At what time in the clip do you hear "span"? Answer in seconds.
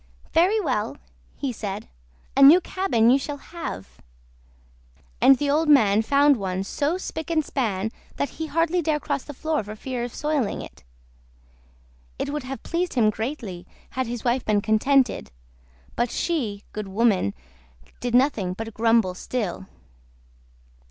7.45-7.91